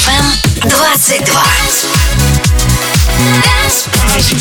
[0.00, 0.24] DFM
[0.64, 1.24] 22.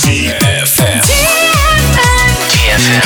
[0.07, 1.03] DFM.
[2.47, 3.03] DFM.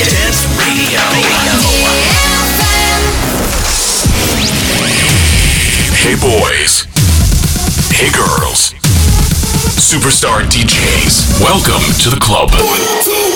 [0.00, 1.04] Dance Radio.
[6.00, 6.86] Hey boys.
[7.92, 8.72] Hey girls.
[9.76, 11.40] Superstar DJs.
[11.42, 13.35] Welcome to the club.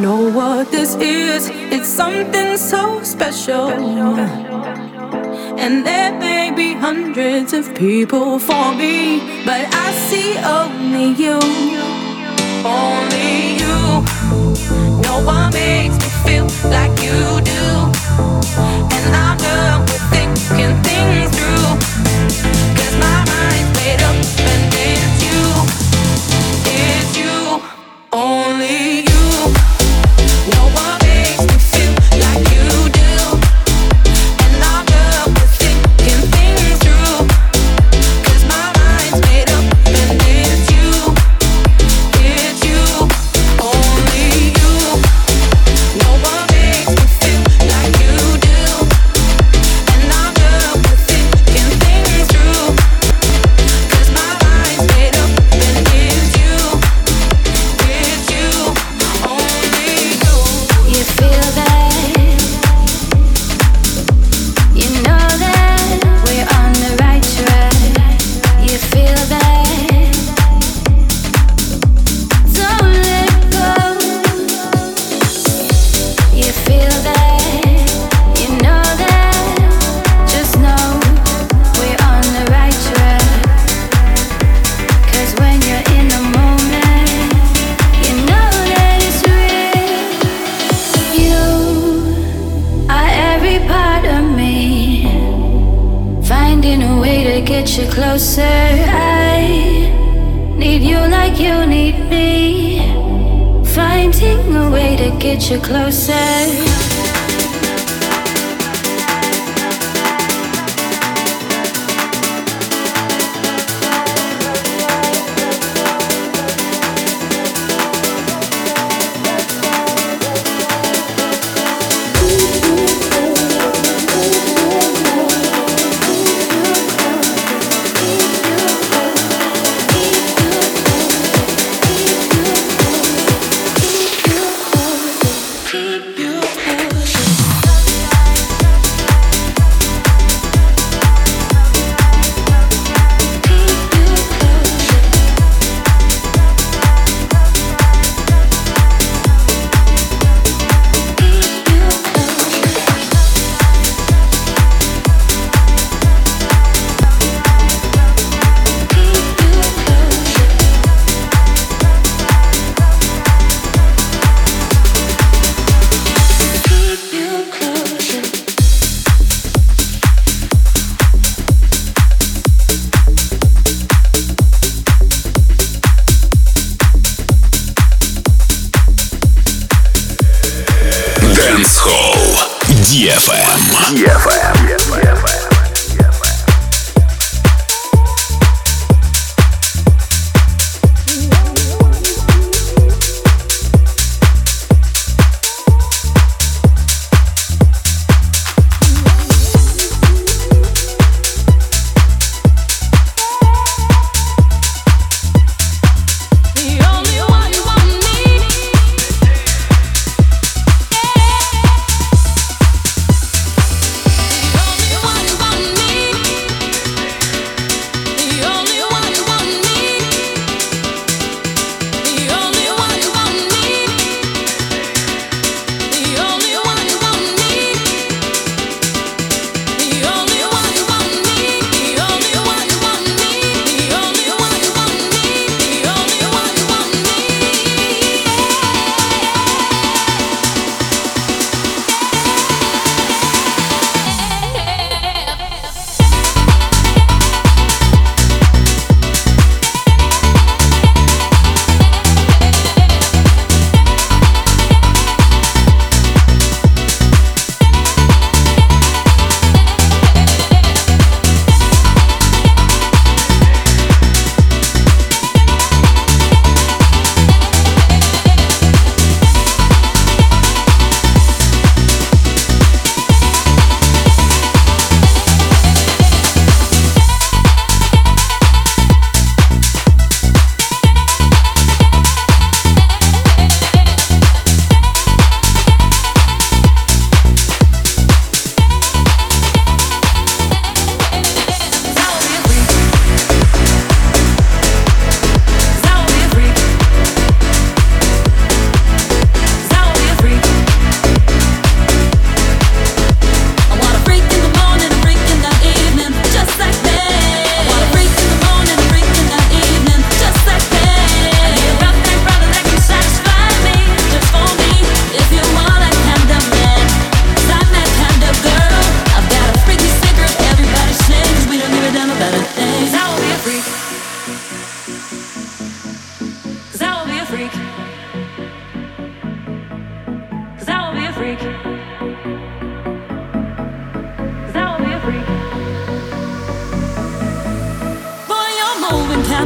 [0.00, 1.48] know what this is.
[1.52, 3.68] It's something so special.
[5.58, 11.38] And there may be hundreds of people for me, but I see only you.
[12.64, 14.04] Only you.
[15.02, 17.64] No one makes me feel like you do.
[18.96, 22.81] And I'm done with thinking things through.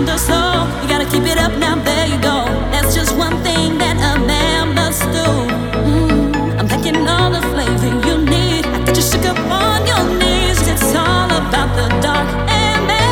[0.04, 0.68] Slow.
[0.82, 2.44] You gotta keep it up now, there you go.
[2.68, 5.28] That's just one thing that a man must do.
[5.88, 8.66] Mm, I'm packing all the flavor you need.
[8.66, 10.60] I get you shook up on your knees.
[10.68, 13.08] It's all about the dark and me.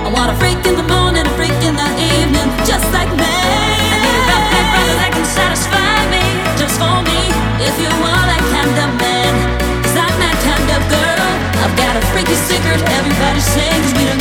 [0.00, 3.36] I want a freak in the morning, a freak in the evening, just like me.
[3.92, 6.24] I need a rough neck brother that can satisfy me,
[6.56, 7.20] just for me.
[7.60, 9.32] If you want that kind of man,
[9.92, 11.28] i I'm that kind of girl.
[11.60, 13.92] I've got a freaky secret, everybody sings.
[13.92, 14.13] We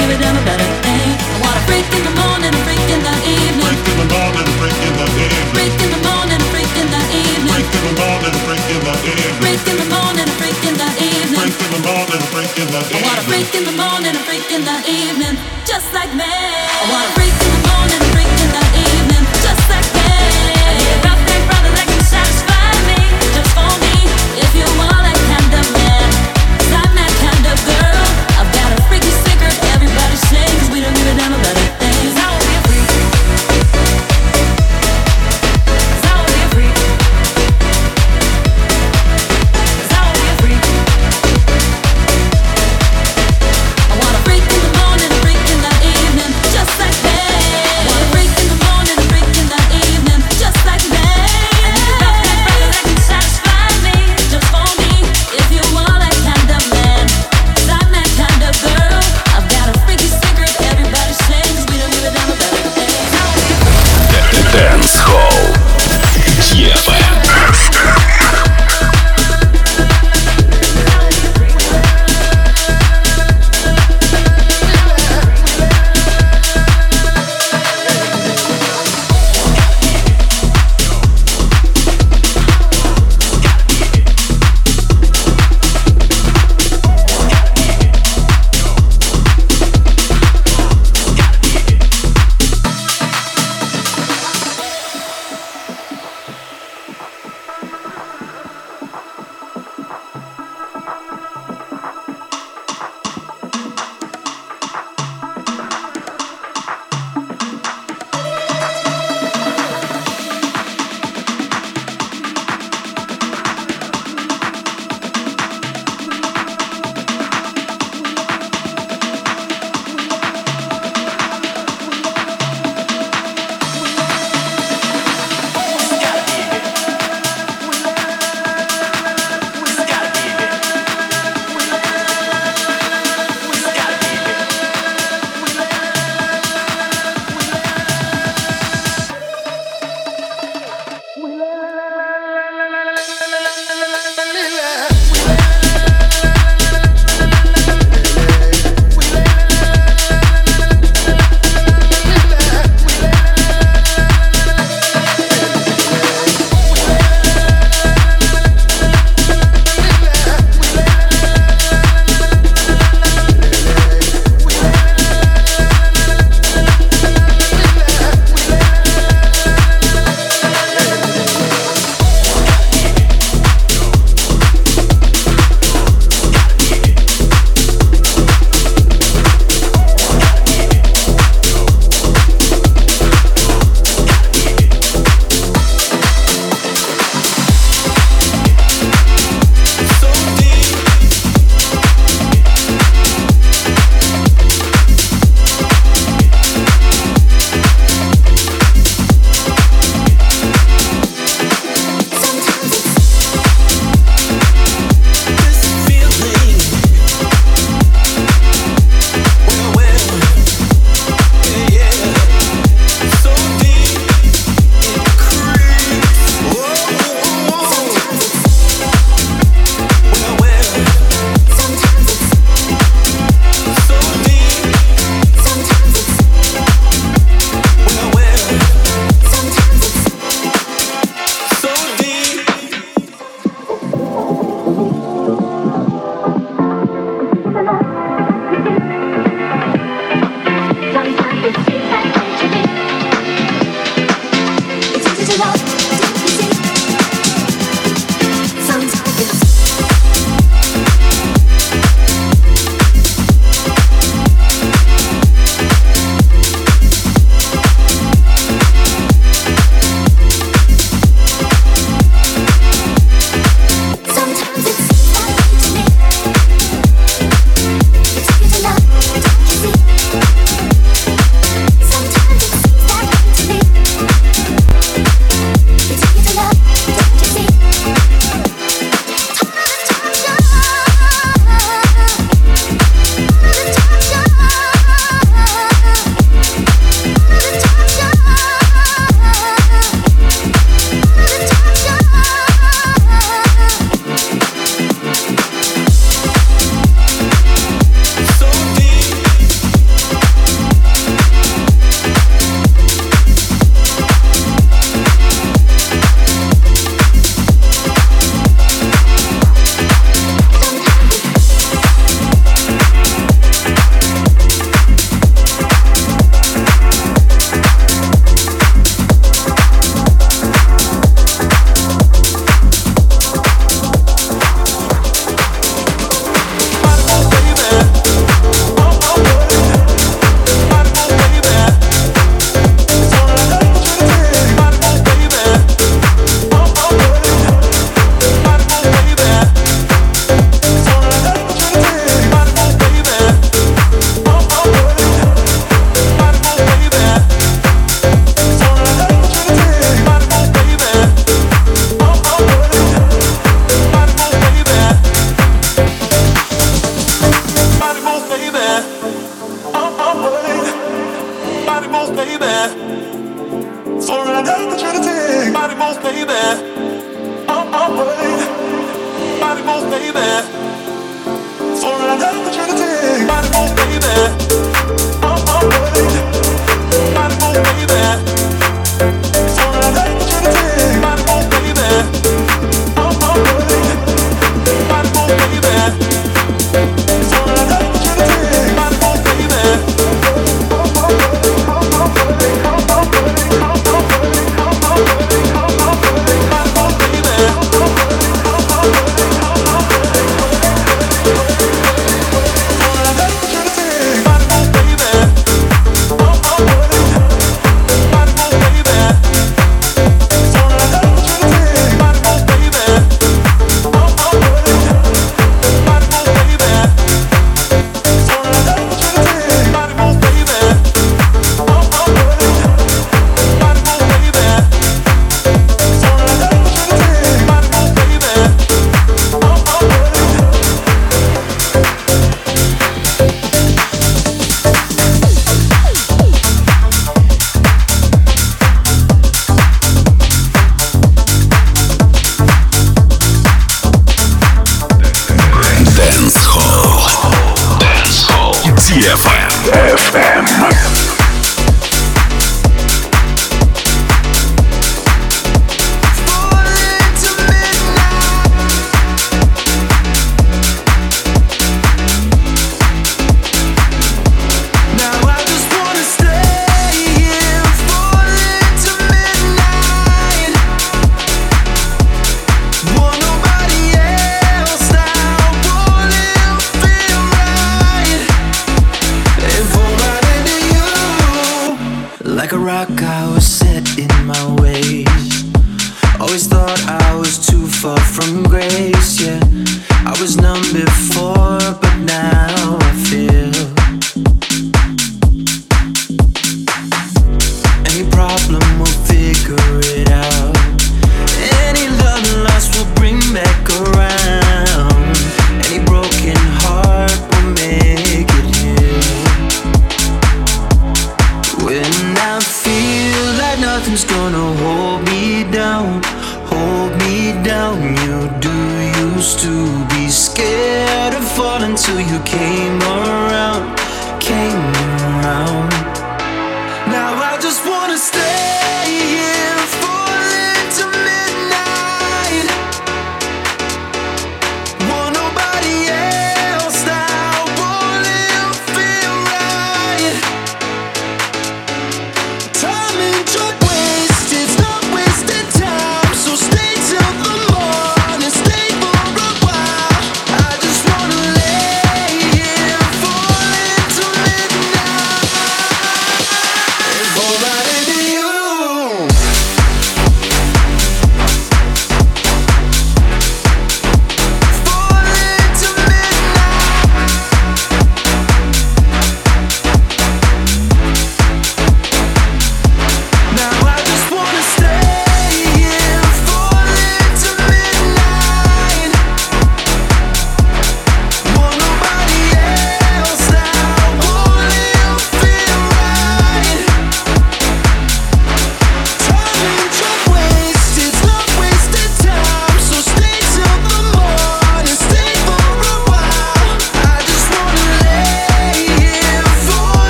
[29.74, 30.72] everybody sings.
[30.72, 31.83] We don't give a damn about a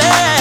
[0.00, 0.31] feeling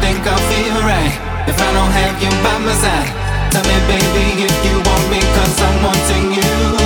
[0.00, 1.14] think I'll feel right
[1.46, 3.10] if I don't have you by my side.
[3.52, 6.79] Tell me, baby, if you want me, cause I'm wanting you.